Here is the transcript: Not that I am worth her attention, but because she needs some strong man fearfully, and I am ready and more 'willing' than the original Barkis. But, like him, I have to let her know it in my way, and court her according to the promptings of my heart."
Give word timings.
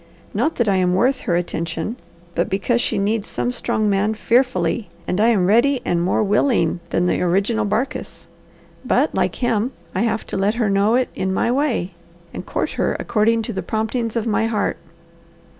Not 0.33 0.55
that 0.55 0.67
I 0.67 0.77
am 0.77 0.95
worth 0.95 1.19
her 1.29 1.35
attention, 1.35 1.95
but 2.33 2.49
because 2.49 2.81
she 2.81 2.97
needs 2.97 3.27
some 3.27 3.51
strong 3.51 3.87
man 3.87 4.15
fearfully, 4.15 4.89
and 5.07 5.21
I 5.21 5.27
am 5.27 5.45
ready 5.45 5.79
and 5.85 6.01
more 6.01 6.23
'willing' 6.23 6.79
than 6.89 7.05
the 7.05 7.21
original 7.21 7.65
Barkis. 7.65 8.25
But, 8.83 9.13
like 9.13 9.35
him, 9.35 9.73
I 9.93 10.01
have 10.01 10.25
to 10.25 10.37
let 10.37 10.55
her 10.55 10.71
know 10.71 10.95
it 10.95 11.09
in 11.13 11.31
my 11.31 11.51
way, 11.51 11.93
and 12.33 12.43
court 12.43 12.71
her 12.81 12.95
according 12.99 13.43
to 13.43 13.53
the 13.53 13.61
promptings 13.61 14.15
of 14.15 14.25
my 14.25 14.47
heart." 14.47 14.77